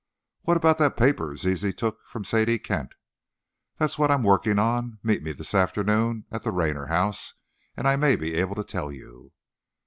"What 0.41 0.57
about 0.57 0.79
that 0.79 0.97
paper 0.97 1.37
Zizi 1.37 1.71
took 1.71 2.03
from 2.07 2.25
Sadie 2.25 2.57
Kent?" 2.57 2.93
"That's 3.77 3.99
what 3.99 4.09
I'm 4.09 4.23
working 4.23 4.57
on. 4.57 4.97
Meet 5.03 5.21
me 5.21 5.31
this 5.31 5.53
afternoon 5.53 6.25
at 6.31 6.41
the 6.41 6.49
Raynor 6.49 6.87
house, 6.87 7.35
and 7.77 7.87
I 7.87 7.95
may 7.97 8.15
be 8.15 8.33
able 8.33 8.55
to 8.55 8.63
tell 8.63 8.91
you." 8.91 9.31